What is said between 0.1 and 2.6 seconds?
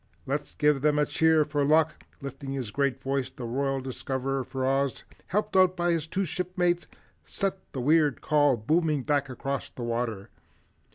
Let's give them a cheer for luck." Lifting